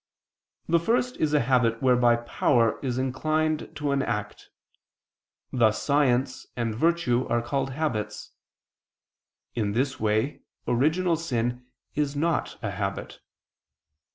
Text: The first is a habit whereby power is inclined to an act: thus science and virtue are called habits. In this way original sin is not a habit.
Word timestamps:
The 0.67 0.79
first 0.79 1.17
is 1.17 1.31
a 1.35 1.41
habit 1.41 1.79
whereby 1.83 2.15
power 2.15 2.79
is 2.83 2.97
inclined 2.97 3.75
to 3.75 3.91
an 3.91 4.01
act: 4.01 4.49
thus 5.53 5.79
science 5.79 6.47
and 6.55 6.73
virtue 6.73 7.27
are 7.27 7.39
called 7.43 7.69
habits. 7.73 8.31
In 9.53 9.73
this 9.73 9.99
way 9.99 10.41
original 10.67 11.17
sin 11.17 11.67
is 11.93 12.15
not 12.15 12.57
a 12.63 12.71
habit. 12.71 13.19